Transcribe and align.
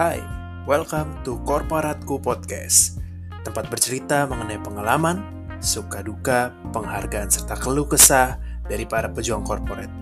Hai, 0.00 0.24
welcome 0.64 1.20
to 1.28 1.36
Korporatku 1.44 2.24
Podcast 2.24 2.96
Tempat 3.44 3.68
bercerita 3.68 4.24
mengenai 4.24 4.56
pengalaman, 4.56 5.20
suka 5.60 6.00
duka, 6.00 6.56
penghargaan, 6.72 7.28
serta 7.28 7.52
keluh 7.60 7.84
kesah 7.84 8.40
dari 8.64 8.88
para 8.88 9.12
pejuang 9.12 9.44
korporat. 9.44 9.92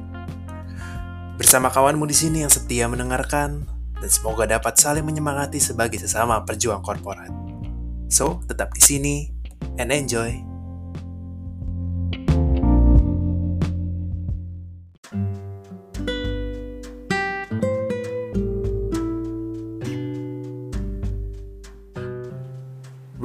Bersama 1.34 1.66
kawanmu 1.66 2.06
di 2.06 2.14
sini 2.14 2.46
yang 2.46 2.52
setia 2.54 2.86
mendengarkan 2.86 3.66
Dan 3.98 4.06
semoga 4.06 4.46
dapat 4.46 4.78
saling 4.78 5.02
menyemangati 5.02 5.58
sebagai 5.58 5.98
sesama 5.98 6.46
perjuang 6.46 6.78
korporat. 6.78 7.34
So, 8.06 8.38
tetap 8.46 8.78
di 8.78 8.82
sini 8.86 9.14
and 9.82 9.90
enjoy 9.90 10.47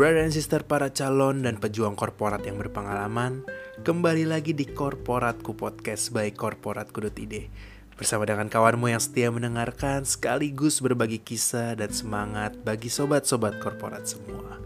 Brother 0.03 0.27
and 0.27 0.35
sister 0.35 0.67
para 0.67 0.91
calon 0.91 1.47
dan 1.47 1.63
pejuang 1.63 1.95
korporat 1.95 2.43
yang 2.43 2.59
berpengalaman, 2.59 3.47
kembali 3.87 4.27
lagi 4.27 4.51
di 4.51 4.67
Korporatku 4.67 5.55
Podcast 5.55 6.11
by 6.11 6.27
Korporatku.id 6.35 7.35
Bersama 7.95 8.27
dengan 8.27 8.51
kawanmu 8.51 8.91
yang 8.91 8.99
setia 8.99 9.31
mendengarkan 9.31 10.03
sekaligus 10.03 10.83
berbagi 10.83 11.23
kisah 11.23 11.79
dan 11.79 11.87
semangat 11.95 12.51
bagi 12.67 12.91
sobat-sobat 12.91 13.63
korporat 13.63 14.03
semua. 14.03 14.59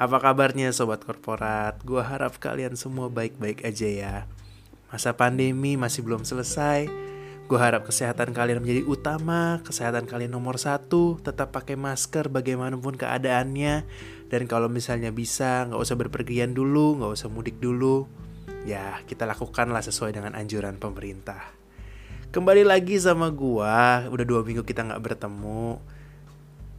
Apa 0.00 0.16
kabarnya 0.24 0.72
sobat 0.72 1.04
korporat? 1.04 1.76
Gua 1.84 2.00
harap 2.08 2.40
kalian 2.40 2.72
semua 2.72 3.12
baik-baik 3.12 3.68
aja 3.68 3.88
ya. 3.92 4.16
Masa 4.88 5.12
pandemi 5.12 5.76
masih 5.76 6.00
belum 6.00 6.24
selesai, 6.24 6.88
Gue 7.52 7.60
harap 7.60 7.84
kesehatan 7.84 8.32
kalian 8.32 8.62
menjadi 8.64 8.80
utama, 8.88 9.60
kesehatan 9.60 10.08
kalian 10.08 10.32
nomor 10.32 10.56
satu, 10.56 11.20
tetap 11.20 11.52
pakai 11.52 11.76
masker 11.76 12.32
bagaimanapun 12.32 12.96
keadaannya, 12.96 13.84
dan 14.32 14.48
kalau 14.48 14.72
misalnya 14.72 15.12
bisa 15.12 15.68
nggak 15.68 15.76
usah 15.76 15.92
berpergian 16.00 16.56
dulu, 16.56 16.96
nggak 16.96 17.12
usah 17.12 17.28
mudik 17.28 17.60
dulu, 17.60 18.08
ya 18.64 19.04
kita 19.04 19.28
lakukanlah 19.28 19.84
sesuai 19.84 20.16
dengan 20.16 20.32
anjuran 20.32 20.80
pemerintah. 20.80 21.52
Kembali 22.32 22.64
lagi 22.64 22.96
sama 22.96 23.28
gua, 23.28 24.08
udah 24.08 24.24
dua 24.24 24.40
minggu 24.40 24.64
kita 24.64 24.88
nggak 24.88 25.04
bertemu. 25.04 25.76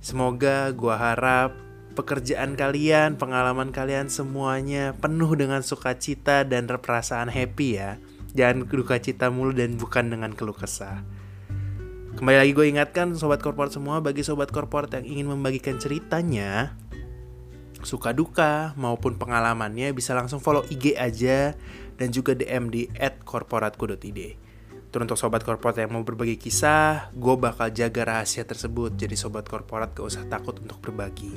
Semoga 0.01 0.73
gua 0.73 0.97
harap 0.97 1.53
pekerjaan 1.93 2.57
kalian, 2.57 3.21
pengalaman 3.21 3.69
kalian 3.69 4.09
semuanya 4.09 4.97
penuh 4.97 5.29
dengan 5.37 5.61
sukacita 5.61 6.41
dan 6.41 6.65
perasaan 6.65 7.29
happy 7.29 7.69
ya 7.77 8.01
Jangan 8.33 8.65
duka 8.65 8.97
cita 8.97 9.29
mulu 9.29 9.53
dan 9.53 9.77
bukan 9.77 10.09
dengan 10.09 10.33
keluh 10.33 10.57
kesah. 10.57 11.05
Kembali 12.17 12.37
lagi 12.41 12.51
gue 12.53 12.65
ingatkan 12.65 13.13
sobat 13.13 13.45
korporat 13.45 13.73
semua 13.73 14.01
bagi 14.01 14.25
sobat 14.25 14.49
korporat 14.49 14.89
yang 14.97 15.05
ingin 15.05 15.27
membagikan 15.33 15.77
ceritanya 15.77 16.73
suka 17.83 18.15
duka 18.15 18.71
maupun 18.79 19.15
pengalamannya 19.19 19.91
bisa 19.95 20.15
langsung 20.15 20.39
follow 20.39 20.63
IG 20.67 20.95
aja 20.97 21.53
dan 21.99 22.09
juga 22.09 22.33
DM 22.33 22.71
di 22.73 22.87
@korporatku.id. 23.23 24.19
Terus 24.93 25.09
untuk 25.09 25.17
sobat 25.17 25.41
korporat 25.41 25.81
yang 25.81 25.97
mau 25.97 26.05
berbagi 26.05 26.37
kisah, 26.37 27.09
gue 27.17 27.35
bakal 27.37 27.73
jaga 27.73 28.05
rahasia 28.05 28.45
tersebut. 28.45 28.93
Jadi 28.93 29.17
sobat 29.17 29.49
korporat 29.49 29.89
gak 29.97 30.05
usah 30.05 30.21
takut 30.29 30.53
untuk 30.61 30.77
berbagi. 30.85 31.33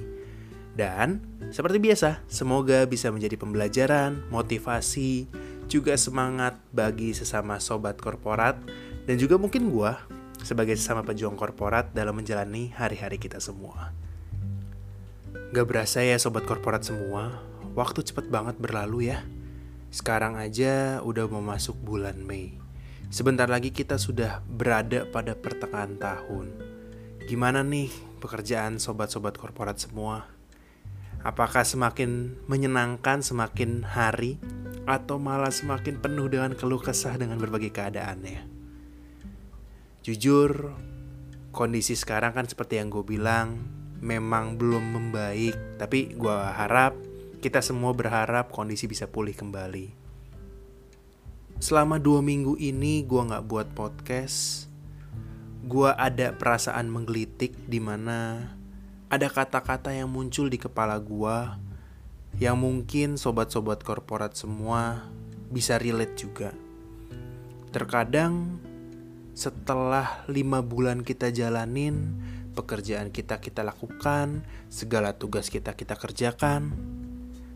Dan 0.77 1.25
seperti 1.49 1.81
biasa, 1.81 2.21
semoga 2.29 2.85
bisa 2.85 3.09
menjadi 3.09 3.41
pembelajaran, 3.41 4.29
motivasi, 4.29 5.25
juga 5.67 5.97
semangat 5.97 6.61
bagi 6.71 7.17
sesama 7.17 7.59
sobat 7.59 7.99
korporat 7.99 8.61
dan 9.09 9.17
juga 9.19 9.35
mungkin 9.41 9.73
gue 9.73 9.93
sebagai 10.45 10.79
sesama 10.79 11.03
pejuang 11.03 11.35
korporat 11.35 11.91
dalam 11.91 12.15
menjalani 12.15 12.71
hari-hari 12.77 13.19
kita 13.19 13.43
semua. 13.43 13.91
Gak 15.55 15.67
berasa 15.67 16.03
ya 16.03 16.19
sobat 16.19 16.43
korporat 16.47 16.83
semua, 16.83 17.43
waktu 17.79 18.03
cepet 18.03 18.31
banget 18.31 18.59
berlalu 18.59 19.13
ya. 19.13 19.23
Sekarang 19.95 20.35
aja 20.35 20.99
udah 21.05 21.31
mau 21.31 21.45
masuk 21.45 21.79
bulan 21.79 22.19
Mei. 22.19 22.59
Sebentar 23.13 23.47
lagi 23.47 23.71
kita 23.71 24.01
sudah 24.01 24.43
berada 24.47 25.07
pada 25.07 25.39
pertengahan 25.39 25.95
tahun. 25.95 26.51
Gimana 27.31 27.63
nih 27.63 27.95
pekerjaan 28.19 28.83
sobat-sobat 28.83 29.39
korporat 29.39 29.79
semua? 29.79 30.27
Apakah 31.23 31.63
semakin 31.63 32.39
menyenangkan 32.47 33.23
semakin 33.23 33.83
hari 33.87 34.39
atau 34.87 35.19
malah 35.19 35.51
semakin 35.51 35.99
penuh 35.99 36.31
dengan 36.31 36.55
keluh 36.55 36.79
kesah 36.79 37.19
dengan 37.19 37.43
berbagai 37.43 37.75
keadaannya. 37.75 38.47
Jujur, 40.07 40.71
kondisi 41.51 41.99
sekarang 41.99 42.31
kan 42.31 42.47
seperti 42.47 42.79
yang 42.79 42.95
gue 42.95 43.03
bilang, 43.03 43.67
memang 44.07 44.55
belum 44.55 44.95
membaik, 44.95 45.83
tapi 45.83 46.15
gue 46.15 46.39
harap 46.55 46.95
kita 47.43 47.59
semua 47.59 47.91
berharap 47.91 48.55
kondisi 48.55 48.87
bisa 48.87 49.11
pulih 49.11 49.35
kembali. 49.35 49.91
Selama 51.59 51.99
dua 51.99 52.23
minggu 52.23 52.55
ini 52.63 53.03
gue 53.03 53.19
gak 53.27 53.47
buat 53.51 53.67
podcast, 53.75 54.71
gue 55.67 55.91
ada 55.91 56.31
perasaan 56.31 56.87
menggelitik 56.87 57.59
di 57.67 57.83
mana 57.83 58.55
ada 59.11 59.27
kata-kata 59.27 59.91
yang 59.91 60.07
muncul 60.07 60.47
di 60.47 60.63
kepala 60.63 61.03
gue 61.03 61.39
yang 62.39 62.61
mungkin 62.61 63.19
sobat-sobat 63.19 63.83
korporat 63.83 64.39
semua 64.39 65.09
bisa 65.51 65.81
relate 65.81 66.15
juga. 66.15 66.51
Terkadang 67.73 68.61
setelah 69.33 70.25
lima 70.29 70.61
bulan 70.61 71.01
kita 71.05 71.33
jalanin, 71.33 72.21
pekerjaan 72.57 73.13
kita 73.13 73.37
kita 73.45 73.61
lakukan, 73.61 74.49
segala 74.73 75.13
tugas 75.13 75.53
kita 75.53 75.77
kita 75.77 76.01
kerjakan, 76.01 76.73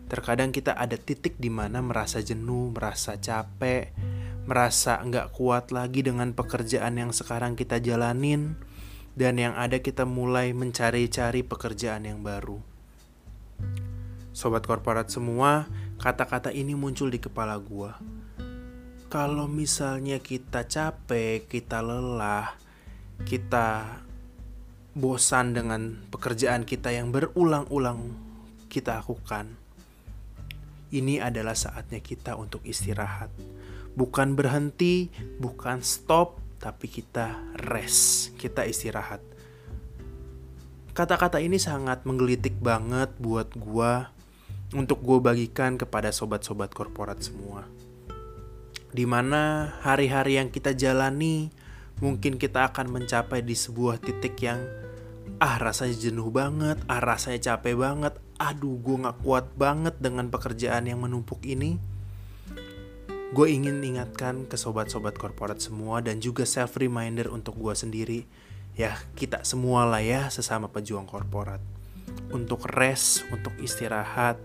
terkadang 0.05 0.53
kita 0.53 0.77
ada 0.77 0.95
titik 0.95 1.41
di 1.41 1.49
mana 1.49 1.81
merasa 1.81 2.21
jenuh, 2.21 2.69
merasa 2.69 3.17
capek, 3.17 3.89
merasa 4.45 5.01
nggak 5.01 5.33
kuat 5.33 5.73
lagi 5.73 6.05
dengan 6.05 6.37
pekerjaan 6.37 7.01
yang 7.01 7.09
sekarang 7.09 7.57
kita 7.57 7.81
jalanin, 7.81 8.53
dan 9.17 9.41
yang 9.41 9.57
ada 9.57 9.81
kita 9.81 10.05
mulai 10.05 10.53
mencari-cari 10.53 11.41
pekerjaan 11.41 12.05
yang 12.05 12.21
baru. 12.21 12.61
Sobat 14.31 14.63
korporat 14.63 15.11
semua, 15.11 15.67
kata-kata 15.99 16.55
ini 16.55 16.77
muncul 16.77 17.11
di 17.11 17.19
kepala 17.19 17.59
gua. 17.59 17.99
Kalau 19.11 19.43
misalnya 19.51 20.23
kita 20.23 20.63
capek, 20.63 21.43
kita 21.43 21.83
lelah, 21.83 22.55
kita 23.27 23.99
bosan 24.91 25.55
dengan 25.55 26.03
pekerjaan 26.11 26.67
kita 26.67 26.91
yang 26.91 27.15
berulang-ulang 27.15 28.11
kita 28.67 28.99
lakukan. 28.99 29.55
Ini 30.91 31.23
adalah 31.23 31.55
saatnya 31.55 32.03
kita 32.03 32.35
untuk 32.35 32.59
istirahat. 32.67 33.31
Bukan 33.95 34.35
berhenti, 34.35 35.07
bukan 35.39 35.79
stop, 35.79 36.39
tapi 36.59 36.91
kita 36.91 37.39
rest, 37.55 38.35
kita 38.35 38.67
istirahat. 38.67 39.23
Kata-kata 40.91 41.39
ini 41.39 41.55
sangat 41.55 42.03
menggelitik 42.03 42.59
banget 42.59 43.15
buat 43.15 43.47
gua 43.55 44.11
untuk 44.75 45.03
gue 45.03 45.19
bagikan 45.19 45.75
kepada 45.75 46.11
sobat-sobat 46.11 46.71
korporat 46.71 47.19
semua. 47.23 47.67
Di 48.91 49.07
mana 49.07 49.71
hari-hari 49.79 50.35
yang 50.35 50.51
kita 50.51 50.75
jalani, 50.75 51.51
mungkin 52.01 52.35
kita 52.41 52.73
akan 52.73 52.89
mencapai 52.89 53.45
di 53.45 53.53
sebuah 53.53 54.01
titik 54.01 54.35
yang 54.41 54.59
ah 55.37 55.55
rasanya 55.61 55.95
jenuh 55.95 56.33
banget, 56.33 56.81
ah 56.89 56.99
rasanya 56.99 57.53
capek 57.53 57.77
banget, 57.77 58.13
aduh 58.41 58.75
gue 58.81 58.97
gak 59.05 59.17
kuat 59.21 59.45
banget 59.53 59.95
dengan 60.01 60.27
pekerjaan 60.33 60.89
yang 60.89 60.99
menumpuk 61.01 61.45
ini. 61.45 61.77
Gue 63.31 63.53
ingin 63.55 63.79
ingatkan 63.79 64.43
ke 64.49 64.59
sobat-sobat 64.59 65.15
korporat 65.15 65.63
semua 65.63 66.03
dan 66.03 66.19
juga 66.19 66.43
self 66.43 66.75
reminder 66.75 67.31
untuk 67.31 67.55
gue 67.55 67.71
sendiri, 67.71 68.27
ya 68.75 68.97
kita 69.15 69.47
semua 69.47 69.87
lah 69.87 70.03
ya 70.03 70.27
sesama 70.27 70.67
pejuang 70.67 71.07
korporat. 71.07 71.63
Untuk 72.33 72.67
rest, 72.67 73.23
untuk 73.31 73.55
istirahat, 73.63 74.35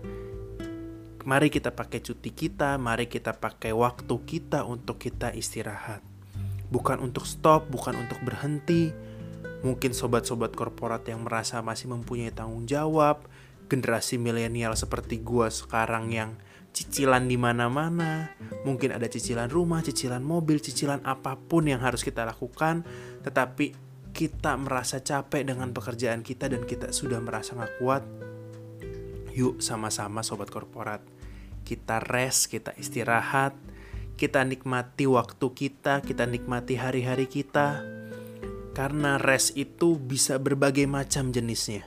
Mari 1.27 1.51
kita 1.51 1.75
pakai 1.75 1.99
cuti 1.99 2.31
kita, 2.31 2.79
mari 2.79 3.11
kita 3.11 3.35
pakai 3.35 3.75
waktu 3.75 4.15
kita 4.23 4.63
untuk 4.63 4.95
kita 4.95 5.35
istirahat. 5.35 5.99
Bukan 6.67 6.99
untuk 6.99 7.23
stop, 7.23 7.71
bukan 7.71 7.95
untuk 7.95 8.19
berhenti. 8.23 8.91
Mungkin 9.63 9.95
sobat-sobat 9.95 10.53
korporat 10.53 11.07
yang 11.09 11.25
merasa 11.25 11.63
masih 11.65 11.89
mempunyai 11.89 12.29
tanggung 12.29 12.69
jawab, 12.69 13.25
generasi 13.67 14.21
milenial 14.21 14.77
seperti 14.77 15.19
gua 15.19 15.49
sekarang 15.49 16.13
yang 16.13 16.37
cicilan 16.77 17.25
di 17.25 17.41
mana-mana, 17.41 18.29
mungkin 18.61 18.93
ada 18.93 19.09
cicilan 19.09 19.49
rumah, 19.49 19.81
cicilan 19.81 20.21
mobil, 20.21 20.61
cicilan 20.61 21.01
apa 21.09 21.33
pun 21.33 21.65
yang 21.65 21.81
harus 21.81 22.05
kita 22.05 22.21
lakukan, 22.21 22.85
tetapi 23.25 23.73
kita 24.13 24.53
merasa 24.61 25.01
capek 25.01 25.41
dengan 25.41 25.73
pekerjaan 25.73 26.21
kita 26.21 26.45
dan 26.53 26.69
kita 26.69 26.93
sudah 26.93 27.17
merasa 27.17 27.57
nggak 27.57 27.73
kuat. 27.81 28.03
Yuk 29.33 29.57
sama-sama 29.57 30.21
sobat 30.21 30.53
korporat 30.53 31.01
kita 31.67 31.99
rest, 31.99 32.47
kita 32.47 32.71
istirahat, 32.79 33.51
kita 34.17 34.41
nikmati 34.41 35.05
waktu 35.05 35.47
kita, 35.53 36.01
kita 36.01 36.25
nikmati 36.25 36.73
hari-hari 36.73 37.29
kita. 37.29 37.85
Karena 38.73 39.21
rest 39.21 39.53
itu 39.53 39.97
bisa 39.97 40.41
berbagai 40.41 40.89
macam 40.89 41.29
jenisnya. 41.29 41.85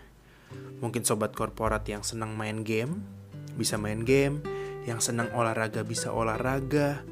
Mungkin 0.79 1.03
sobat 1.03 1.35
korporat 1.35 1.85
yang 1.91 2.07
senang 2.07 2.39
main 2.39 2.63
game, 2.63 3.03
bisa 3.59 3.77
main 3.77 4.07
game, 4.07 4.43
yang 4.89 5.03
senang 5.03 5.29
olahraga 5.37 5.85
bisa 5.85 6.15
olahraga, 6.15 7.03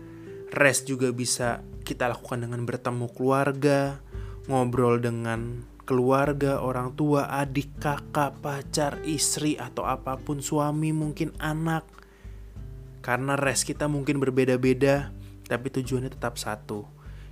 rest 0.54 0.88
juga 0.88 1.12
bisa 1.12 1.60
kita 1.84 2.08
lakukan 2.08 2.48
dengan 2.48 2.64
bertemu 2.64 3.06
keluarga, 3.12 4.00
ngobrol 4.48 5.02
dengan 5.02 5.66
keluarga, 5.88 6.60
orang 6.60 6.92
tua, 6.96 7.32
adik, 7.32 7.80
kakak, 7.80 8.40
pacar, 8.44 9.00
istri, 9.08 9.56
atau 9.56 9.88
apa 9.88 10.20
pun, 10.20 10.44
suami, 10.44 10.92
mungkin 10.92 11.32
anak. 11.40 11.88
Karena 13.08 13.40
rest 13.40 13.64
kita 13.64 13.88
mungkin 13.88 14.20
berbeda-beda, 14.20 15.16
tapi 15.48 15.72
tujuannya 15.72 16.12
tetap 16.12 16.36
satu, 16.36 16.84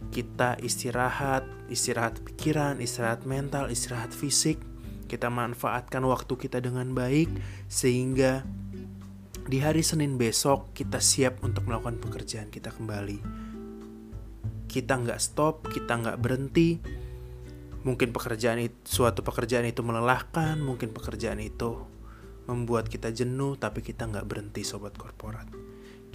kita 0.09 0.57
istirahat, 0.65 1.45
istirahat 1.69 2.17
pikiran, 2.25 2.81
istirahat 2.81 3.29
mental, 3.29 3.69
istirahat 3.69 4.09
fisik. 4.09 4.57
Kita 5.05 5.29
manfaatkan 5.29 6.01
waktu 6.09 6.33
kita 6.33 6.65
dengan 6.65 6.97
baik 6.97 7.29
sehingga 7.69 8.41
di 9.45 9.61
hari 9.61 9.85
Senin 9.85 10.17
besok 10.17 10.73
kita 10.73 10.97
siap 10.97 11.45
untuk 11.45 11.69
melakukan 11.69 12.01
pekerjaan 12.01 12.49
kita 12.49 12.73
kembali. 12.73 13.21
Kita 14.73 14.97
nggak 14.97 15.21
stop, 15.21 15.69
kita 15.69 15.93
nggak 15.93 16.19
berhenti. 16.25 16.81
Mungkin 17.85 18.17
pekerjaan 18.17 18.65
itu, 18.65 18.81
suatu 18.83 19.21
pekerjaan 19.21 19.69
itu 19.69 19.85
melelahkan, 19.85 20.57
mungkin 20.57 20.97
pekerjaan 20.97 21.39
itu 21.39 21.96
membuat 22.47 22.87
kita 22.87 23.11
jenuh, 23.11 23.59
tapi 23.59 23.83
kita 23.83 24.07
nggak 24.07 24.27
berhenti 24.27 24.63
sobat 24.63 24.95
korporat. 24.95 25.47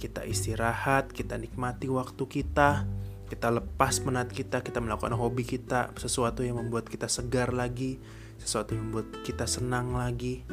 Kita 0.00 0.24
istirahat, 0.24 1.12
kita 1.12 1.36
nikmati 1.38 1.86
waktu 1.92 2.24
kita, 2.24 2.88
kita 3.32 3.48
lepas 3.48 4.00
penat 4.04 4.28
kita, 4.28 4.60
kita 4.60 4.80
melakukan 4.80 5.16
hobi 5.16 5.44
kita, 5.44 5.92
sesuatu 5.96 6.44
yang 6.44 6.60
membuat 6.60 6.88
kita 6.88 7.08
segar 7.08 7.56
lagi, 7.56 7.96
sesuatu 8.36 8.76
yang 8.76 8.92
membuat 8.92 9.24
kita 9.24 9.48
senang 9.48 9.96
lagi. 9.96 10.44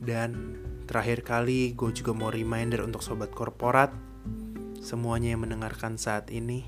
Dan 0.00 0.56
terakhir 0.88 1.20
kali 1.20 1.76
gue 1.76 1.90
juga 1.92 2.16
mau 2.16 2.32
reminder 2.32 2.84
untuk 2.84 3.04
sobat 3.04 3.28
korporat, 3.32 3.92
semuanya 4.80 5.36
yang 5.36 5.44
mendengarkan 5.44 6.00
saat 6.00 6.32
ini, 6.32 6.64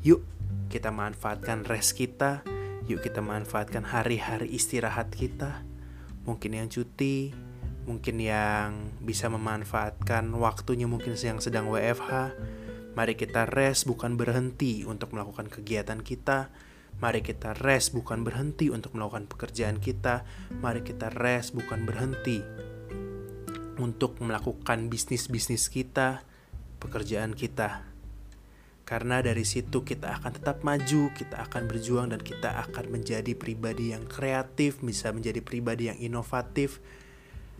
yuk 0.00 0.24
kita 0.72 0.88
manfaatkan 0.88 1.66
rest 1.68 1.92
kita, 1.98 2.40
yuk 2.88 3.04
kita 3.04 3.20
manfaatkan 3.20 3.84
hari-hari 3.84 4.48
istirahat 4.48 5.12
kita. 5.12 5.60
Mungkin 6.24 6.56
yang 6.56 6.68
cuti, 6.72 7.32
mungkin 7.84 8.16
yang 8.20 8.96
bisa 9.04 9.28
memanfaatkan 9.28 10.28
waktunya 10.36 10.88
mungkin 10.88 11.16
yang 11.16 11.40
sedang 11.40 11.68
WFH, 11.68 12.32
Mari 12.94 13.18
kita 13.18 13.50
rest 13.50 13.90
bukan 13.90 14.14
berhenti 14.14 14.86
untuk 14.86 15.18
melakukan 15.18 15.50
kegiatan 15.50 15.98
kita. 15.98 16.54
Mari 17.02 17.26
kita 17.26 17.50
rest 17.58 17.90
bukan 17.90 18.22
berhenti 18.22 18.70
untuk 18.70 18.94
melakukan 18.94 19.26
pekerjaan 19.26 19.82
kita. 19.82 20.22
Mari 20.62 20.86
kita 20.86 21.10
rest 21.10 21.58
bukan 21.58 21.82
berhenti 21.82 22.38
untuk 23.82 24.22
melakukan 24.22 24.86
bisnis-bisnis 24.86 25.66
kita, 25.66 26.22
pekerjaan 26.78 27.34
kita. 27.34 27.93
Karena 28.84 29.24
dari 29.24 29.48
situ 29.48 29.80
kita 29.80 30.20
akan 30.20 30.36
tetap 30.36 30.60
maju, 30.60 31.08
kita 31.16 31.40
akan 31.48 31.64
berjuang 31.64 32.12
dan 32.12 32.20
kita 32.20 32.68
akan 32.68 32.92
menjadi 32.92 33.32
pribadi 33.32 33.96
yang 33.96 34.04
kreatif, 34.04 34.84
bisa 34.84 35.08
menjadi 35.08 35.40
pribadi 35.40 35.88
yang 35.88 35.96
inovatif. 35.96 36.84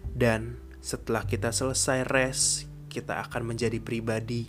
Dan 0.05 0.61
setelah 0.85 1.25
kita 1.25 1.49
selesai 1.49 2.05
rest, 2.05 2.69
kita 2.93 3.25
akan 3.25 3.57
menjadi 3.57 3.81
pribadi 3.81 4.47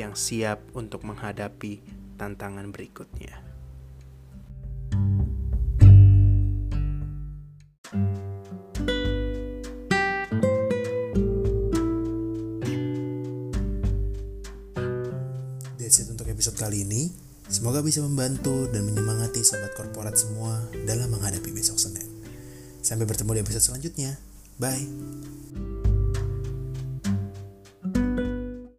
yang 0.00 0.16
siap 0.16 0.64
untuk 0.72 1.04
menghadapi 1.04 1.84
tantangan 2.16 2.72
berikutnya. 2.72 3.53
That's 15.84 16.00
it 16.00 16.08
untuk 16.08 16.32
episode 16.32 16.56
kali 16.56 16.80
ini. 16.80 17.12
Semoga 17.44 17.84
bisa 17.84 18.00
membantu 18.00 18.72
dan 18.72 18.88
menyemangati 18.88 19.44
sobat 19.44 19.76
korporat 19.76 20.16
semua 20.16 20.64
dalam 20.88 21.12
menghadapi 21.12 21.52
besok 21.52 21.76
Senin. 21.76 22.08
Sampai 22.80 23.04
bertemu 23.04 23.36
di 23.36 23.40
episode 23.44 23.64
selanjutnya. 23.68 24.16
Bye. 24.56 25.73